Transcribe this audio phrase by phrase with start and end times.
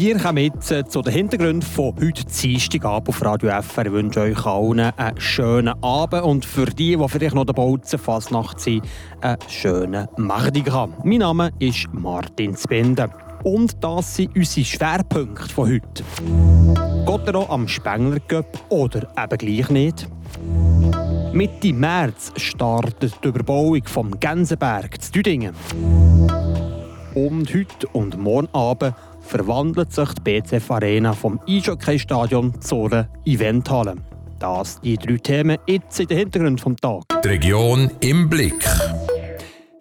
[0.00, 3.86] Wir kommen jetzt äh, zu den Hintergründen von heute Dienstagabend auf Radio FR.
[3.86, 7.98] Ich wünsche euch allen einen schönen Abend und für die, die vielleicht noch der Bautzen
[7.98, 8.84] Fasnacht sind,
[9.22, 10.94] einen schönen Mardigan.
[11.02, 13.10] Mein Name ist Martin Spinde.
[13.42, 16.04] Und das sind unsere Schwerpunkte von heute.
[17.04, 18.20] Gottero am Spengler
[18.68, 20.08] oder eben gleich nicht?
[21.32, 25.56] Mitte März startet die Überbauung vom Gänseberg zu Düdingen.
[27.14, 28.94] Und heute und morgen Abend
[29.28, 33.96] verwandelt sich die BCF Arena vom Eishockey-Stadion zu einer Eventhalle.
[34.38, 37.02] Das die drei Themen jetzt in den Hintergrund vom Tag.
[37.22, 38.64] Die Region im Blick.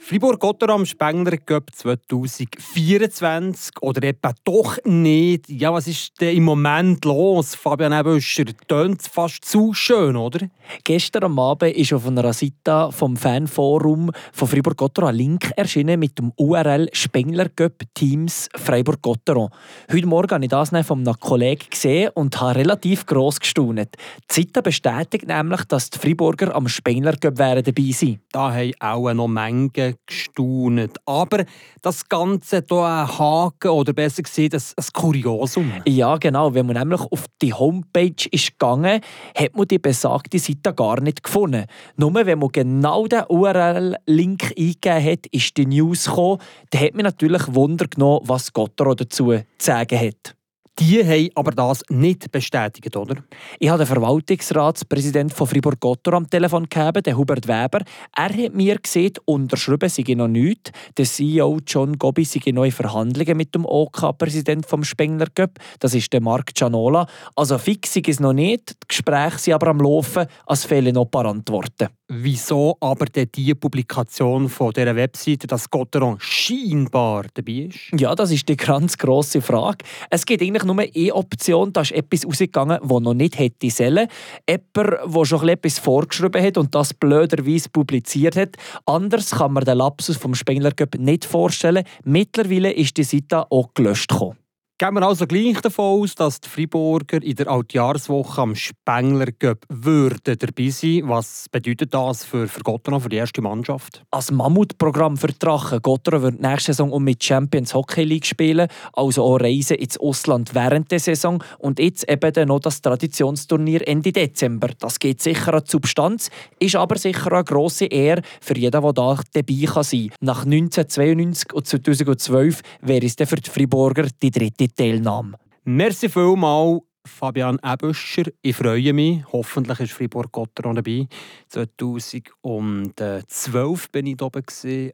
[0.07, 5.49] Fribourg-Gotteram Spengler Cup 2024 oder etwa doch nicht.
[5.49, 7.55] Ja, was ist denn im Moment los?
[7.55, 10.47] Fabian Ebüscher, tönt fast zu schön, oder?
[10.85, 16.17] Gestern am Abend ist auf einer Seite vom Fanforum von Fribourg-Gotteron ein Link erschienen mit
[16.17, 19.49] dem URL Spengler Cup Teams Freiburg-Gotteron.
[19.91, 23.89] Heute Morgen habe ich das von einem Kollegen gesehen und habe relativ gross gestaunt.
[24.31, 28.21] Die Seite bestätigt nämlich, dass die Friburger am Spengler Cup dabei sein.
[28.31, 30.97] Da haben auch noch Menge gestaunt.
[31.05, 31.43] Aber
[31.81, 35.71] das Ganze hier ein Haken oder besser gesagt ein, ein Kuriosum.
[35.85, 36.53] Ja, genau.
[36.53, 39.01] Wenn man nämlich auf die Homepage ist gegangen,
[39.35, 41.65] hat man die besagte Seite gar nicht gefunden.
[41.95, 46.39] Nur wenn man genau den URL-Link eingegeben hat, ist die News gekommen.
[46.69, 50.36] Da hat man natürlich Wunder genommen, was Gottero dazu zu sagen hat.
[50.79, 53.15] Die haben aber das nicht bestätigt, oder?
[53.57, 57.79] Ich habe den Verwaltungsratspräsidenten von Fribourg-Gottor am Telefon gehabt, den Hubert Weber.
[58.15, 60.71] Er hat mir gesagt, unterschrieben sei noch nichts.
[60.95, 65.57] Der CEO John Gobi sei in neue Verhandlungen mit dem OK-Präsident vom Spengler Cup.
[65.79, 67.07] Das ist der Marc Gianola.
[67.35, 68.69] Also fix ist es noch nicht.
[68.83, 71.87] Die Gespräche sind aber am Laufen, es fehlen noch ein paar Antworten.
[72.09, 77.99] Wieso aber denn die Publikation von dieser Webseite, dass Gotteron scheinbar dabei ist?
[77.99, 79.83] Ja, das ist die ganz grosse Frage.
[80.09, 84.07] Es gibt eigentlich nur eine Option, da ist etwas rausgegangen, das noch nicht hätte sollen.
[84.47, 88.55] Jemand, der schon etwas vorgeschrieben hat und das blöderweise publiziert hat.
[88.85, 91.83] Anders kann man den Lapsus vom Spengler nicht vorstellen.
[92.03, 94.37] Mittlerweile ist die Seite auch gelöscht gekommen.
[94.79, 99.31] Gehen wir also gleich davon aus, dass die Friburger in der Altjahreswoche am Spengler
[99.69, 101.01] würden dabei sein.
[101.05, 104.03] Was bedeutet das für, für Gotteron, für die erste Mannschaft?
[104.11, 105.81] Als Mammutprogramm für Drachen.
[105.81, 110.53] Gotteron wird nächste Saison um mit Champions Hockey League spielen, also auch Reisen ins Ausland
[110.53, 114.69] während der Saison und jetzt eben noch das Traditionsturnier Ende Dezember.
[114.77, 116.29] Das geht sicher an die Substanz,
[116.59, 120.11] ist aber sicher eine grosse Ehre für jeden, der da dabei kann sein.
[120.21, 125.37] Nach 1992 und 2012 wäre es für die Friburger die dritte die Teilnahme.
[125.63, 128.23] Merci vielmals, Fabian Ebüscher.
[128.41, 129.23] Ich freue mich.
[129.31, 131.07] Hoffentlich ist Fribourg Gotteron dabei.
[131.49, 134.43] 2012 bin ich oben,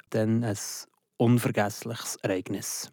[0.10, 0.58] dann ein
[1.18, 2.92] unvergessliches Ereignis.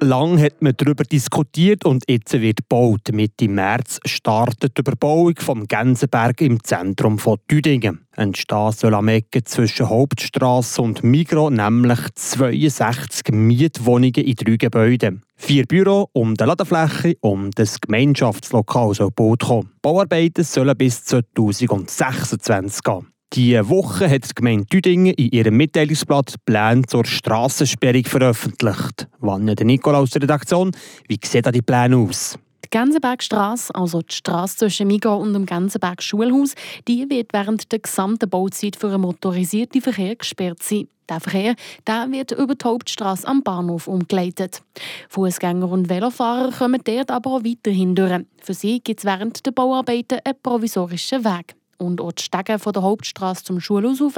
[0.00, 3.00] Lang hat man darüber diskutiert und jetzt wird gebaut.
[3.12, 8.06] Mitte März startet die Überbauung vom Gänseberg im Zentrum von Düdingen.
[8.14, 15.22] Entstehen soll am Ecke zwischen Hauptstraße und Migro nämlich 62 Mietwohnungen in drei Gebäuden.
[15.36, 19.72] Vier Büro um die Ladefläche und das Gemeinschaftslokal soll gebaut kommen.
[19.82, 23.06] Bauarbeiten sollen bis 2026 gehen.
[23.34, 29.06] Diese Woche hat die Gemeinde Düdingen in ihrem Mitteilungsblatt Pläne zur Strassensperrung veröffentlicht.
[29.18, 30.72] Wann der Nikola aus der Redaktion,
[31.08, 32.38] wie sehen da die Pläne aus?
[32.64, 36.54] Die Gänsebergstrasse, also die Strasse zwischen Migo und dem Gänseberg Schulhaus,
[36.86, 40.88] die wird während der gesamten Bauzeit für einen motorisierten Verkehr gesperrt sein.
[41.08, 41.54] Der Verkehr
[41.86, 44.62] der wird über die Hauptstrasse am Bahnhof umgeleitet.
[45.10, 48.24] Fußgänger und Velofahrer kommen dort aber auch weiterhin durch.
[48.42, 51.57] Für sie gibt es während der Bauarbeiten einen provisorischen Weg.
[51.78, 54.14] Und auch die Stege von der Hauptstraße zum Schulhaus rauf,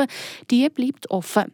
[0.50, 1.52] die bleibt offen.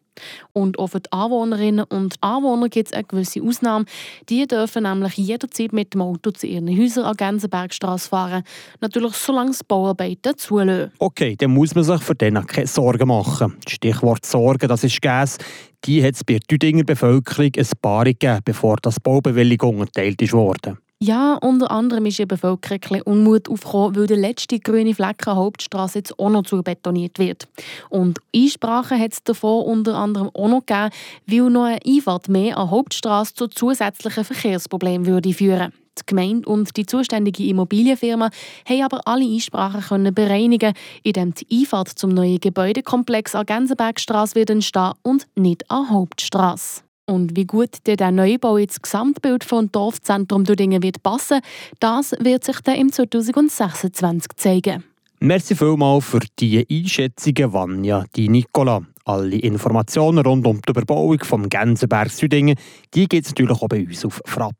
[0.52, 3.84] Und auch für die Anwohnerinnen und Anwohner gibt es eine gewisse Ausnahme.
[4.28, 8.42] Die dürfen nämlich jederzeit mit dem Auto zu ihren Häusern an Gänsebergstrasse fahren.
[8.80, 10.92] Natürlich, solange es Bauarbeiten zulassen.
[10.98, 13.56] Okay, dann muss man sich für den keine Sorgen machen.
[13.68, 15.38] Stichwort Sorgen, das ist Gas.
[15.84, 20.78] Die hat es bei der Tüdinger Bevölkerung ein paar gegeben, bevor das Baubewilligung erteilt wurde.
[20.98, 25.98] Ja, unter anderem ist der Bevölkerung Unmut aufgekommen, weil der letzte grüne Fleck an Hauptstraße
[25.98, 27.46] jetzt auch noch zu betoniert wird.
[27.90, 30.90] Und Einsprachen hat es davon unter anderem auch noch gegeben,
[31.26, 36.76] weil noch eine Einfahrt mehr an Hauptstraße zu zusätzlichen Verkehrsproblemen würde führen die Gemeinde und
[36.76, 38.30] die zuständige Immobilienfirma
[38.68, 44.50] haben aber alle Einsprachen können bereinigen, indem die Einfahrt zum neuen Gebäudekomplex an Gänsebergstraße wird
[44.50, 46.85] entstehen und nicht an Hauptstraße.
[47.08, 51.40] Und wie gut der Neubau ins Gesamtbild vom Dorfzentrum Düdingen wird passen,
[51.78, 54.84] das wird sich dann im 2026 zeigen.
[55.20, 58.82] Merci vielmals für diese Einschätzungen, Vanja, die Nicola.
[59.04, 62.56] Alle Informationen rund um die Überbauung vom Gänseberg Südingen,
[62.92, 64.56] die gibt es natürlich auch bei uns auf Frapp.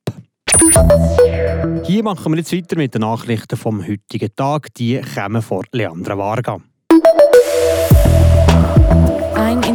[1.84, 4.72] Hier machen wir jetzt weiter mit den Nachrichten vom heutigen Tag.
[4.74, 6.60] Die kommen von Leandra Varga.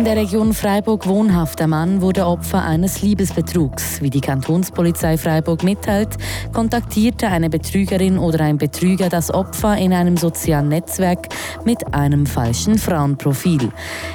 [0.01, 4.01] In der Region Freiburg wohnhafter Mann wurde Opfer eines Liebesbetrugs.
[4.01, 6.17] Wie die Kantonspolizei Freiburg mitteilt,
[6.51, 11.27] kontaktierte eine Betrügerin oder ein Betrüger das Opfer in einem sozialen Netzwerk
[11.65, 13.69] mit einem falschen Frauenprofil.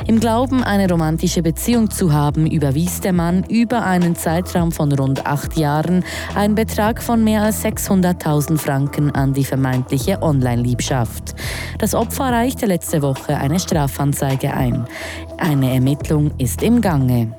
[0.09, 5.25] Im Glauben, eine romantische Beziehung zu haben, überwies der Mann über einen Zeitraum von rund
[5.25, 6.03] acht Jahren
[6.35, 11.37] einen Betrag von mehr als 600.000 Franken an die vermeintliche Online-Liebschaft.
[11.79, 14.87] Das Opfer reichte letzte Woche eine Strafanzeige ein.
[15.39, 17.37] Eine Ermittlung ist im Gange.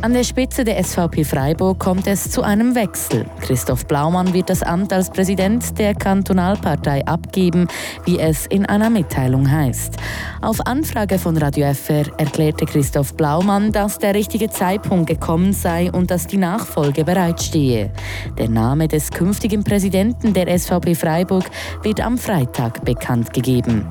[0.00, 3.26] An der Spitze der SVP Freiburg kommt es zu einem Wechsel.
[3.40, 7.66] Christoph Blaumann wird das Amt als Präsident der Kantonalpartei abgeben,
[8.04, 9.96] wie es in einer Mitteilung heißt.
[10.40, 16.10] Auf Anfrage von Radio FR erklärte Christoph Blaumann, dass der richtige Zeitpunkt gekommen sei und
[16.10, 17.90] dass die Nachfolge bereitstehe.
[18.38, 21.44] Der Name des künftigen Präsidenten der SVP Freiburg
[21.82, 23.86] wird am Freitag bekannt gegeben.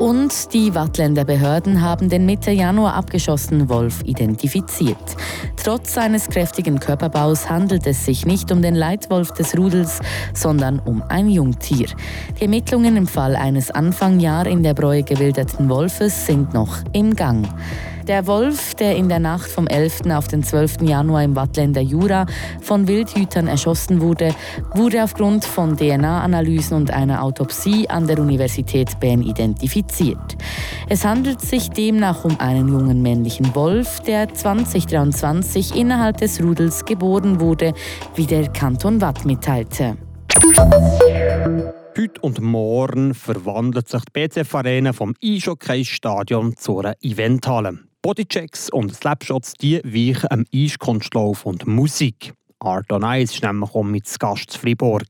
[0.00, 4.96] Und die Wattländer Behörden haben den Mitte Januar abgeschossenen Wolf identifiziert.
[5.62, 10.00] Trotz seines kräftigen Körperbaus handelt es sich nicht um den Leitwolf des Rudels,
[10.32, 11.88] sondern um ein Jungtier.
[12.38, 17.46] Die Ermittlungen im Fall eines Anfangjahr in der Bräue gewilderten Wolfes sind noch im Gang.
[18.10, 20.10] Der Wolf, der in der Nacht vom 11.
[20.10, 20.82] auf den 12.
[20.82, 22.26] Januar im Wattländer Jura
[22.60, 24.34] von Wildhütern erschossen wurde,
[24.74, 30.36] wurde aufgrund von DNA-Analysen und einer Autopsie an der Universität Bern identifiziert.
[30.88, 37.38] Es handelt sich demnach um einen jungen männlichen Wolf, der 2023 innerhalb des Rudels geboren
[37.38, 37.74] wurde,
[38.16, 39.96] wie der Kanton Watt mitteilte.
[41.96, 47.89] Heute und morgen verwandelt sich die BCF Arena vom Eishockey-Stadion zu einer Eventhalle.
[48.02, 52.32] Bodychecks und Slapshots die weichen am Eiskunstlauf und Musik.
[52.58, 55.04] Art on Ice ist nämlich auch mit Gast zu Fribourg.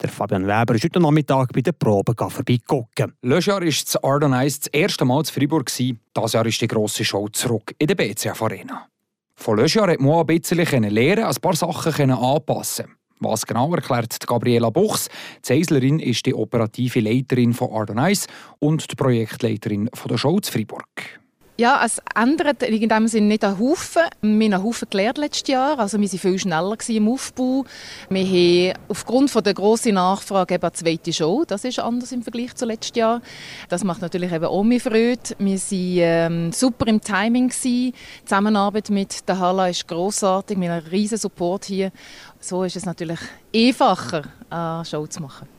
[0.00, 3.02] Der Fabian Weber ist heute Nachmittag bei den Proben vorbeigeguckt.
[3.22, 5.66] Letztes Jahr war das Art on Ice das erste Mal zu Fribourg.
[5.66, 8.86] Dieses Jahr ist die grosse Show zurück in der BCF Arena.
[9.34, 12.94] Von letztes Jahr konnte man ein bisschen lernen, ein paar Sachen anpassen.
[13.18, 15.08] Was genau erklärt Gabriela Buchs.
[15.48, 18.16] Die Eislerin ist die operative Leiterin von Art on
[18.60, 21.23] und die Projektleiterin von der Show zu Fribourg.
[21.56, 24.02] Ja, es ändert in dem Sinne nicht einen Haufen.
[24.20, 25.78] Wir haben einen Haufen gelernt letztes Jahr.
[25.78, 27.64] Also wir waren viel schneller im Aufbau.
[28.08, 31.44] Wir haben aufgrund der grossen Nachfrage eine zweite Show.
[31.46, 33.22] Das ist anders im Vergleich zu letztes Jahr.
[33.68, 35.20] Das macht natürlich eben auch mehr Freude.
[35.38, 37.50] Wir waren ähm, super im Timing.
[37.50, 37.62] Gewesen.
[37.62, 40.58] Die Zusammenarbeit mit der Hala ist grossartig.
[40.58, 41.92] Wir haben einen riesen Support hier.
[42.40, 43.20] So ist es natürlich
[43.54, 45.53] einfacher, eine Show zu machen.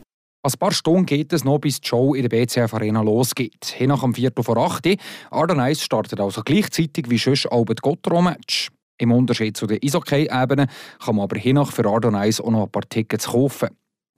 [0.46, 3.74] Ein paar Stunden geht es noch, bis die Show in der BCF Arena losgeht.
[3.76, 4.96] Hier nach dem Viertel vor 8 Uhr.
[5.32, 8.68] Arden startet also gleichzeitig wie sonst auch das Gotteron-Match.
[8.98, 10.68] Im Unterschied zu den Eishockey-Ebenen
[11.04, 13.70] kann man aber hiernach für Arden auch noch ein paar Tickets kaufen.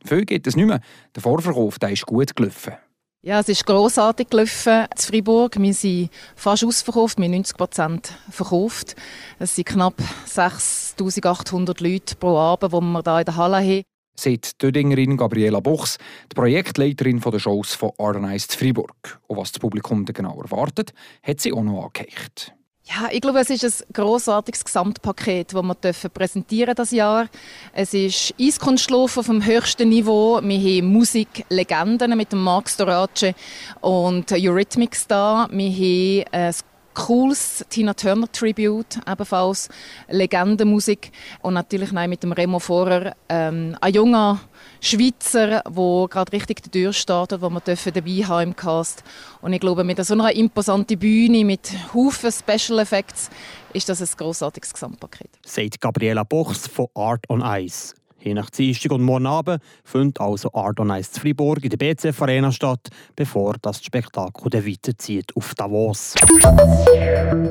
[0.04, 0.82] Viel geht es nicht mehr.
[1.14, 2.74] Der Vorverkauf der ist gut gelaufen.
[3.22, 5.58] Ja, es ist grossartig gelaufen in Freiburg.
[5.58, 8.96] Wir sind fast ausverkauft, wir haben 90 Prozent verkauft.
[9.38, 9.94] Es sind knapp
[10.26, 13.82] 6800 Leute pro Abend, die wir hier in der Halle haben
[14.18, 15.98] sagt Dödingerin Gabriela Buchs,
[16.30, 19.20] die Projektleiterin der Shows von Ardenized Fribourg.
[19.26, 20.92] Und was das Publikum genau erwartet,
[21.22, 22.54] hat sie auch noch angehängt.
[22.84, 27.28] Ja, ich glaube, es ist ein grossartiges Gesamtpaket, das wir präsentieren das Jahr.
[27.74, 30.40] Es ist Eiskunstlauf auf dem höchsten Niveau.
[30.42, 33.34] Wir haben Musiklegenden mit dem Max Dorace
[33.82, 35.48] und Eurythmics da.
[35.50, 36.54] Wir haben ein
[36.98, 39.68] cooles Tina Turner Tribute, ebenfalls
[40.08, 41.12] Legendenmusik
[41.42, 44.40] und natürlich mit dem Remo Vorer, ähm, ein junger
[44.80, 49.04] Schweizer, der gerade richtig die Tür startet, wo wir dabei haben im Cast.
[49.40, 53.30] Und ich glaube, mit so einer imposanten Bühne, mit Haufen Special Effects,
[53.72, 55.30] ist das ein großartiges Gesamtpaket.
[55.46, 57.94] Sagt Gabriela Bochs von Art on Ice.
[58.20, 62.20] Je nach Dienstag und morgen Abend findet also Art on Ice Fribourg in der BCF
[62.22, 66.14] Arena statt, bevor das Spektakel dann weiterzieht auf Davos.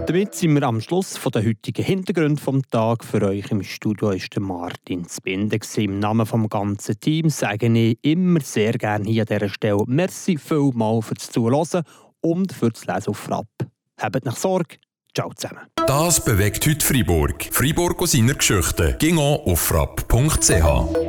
[0.08, 3.06] Damit sind wir am Schluss von der heutigen Hintergrund vom Tag.
[3.06, 5.58] Für euch im Studio ist der Martin Zbinder.
[5.78, 10.38] Im Namen des ganzen Teams sage ich immer sehr gerne hier an dieser Stelle Merci
[10.38, 11.84] vielmals fürs Zuhören
[12.22, 13.48] und fürs Lesen auf Frapp.
[14.00, 14.78] Habt nach Sorge.
[15.16, 15.68] Ciao zusammen.
[15.88, 17.48] Das bewegt heute Freiburg.
[17.52, 18.96] Freiburg aus seiner Geschichte.
[19.00, 21.07] Ging auf frapp.ch.